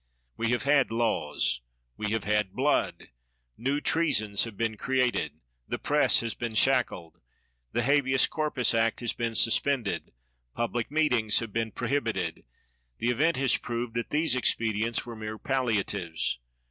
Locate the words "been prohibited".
11.53-12.45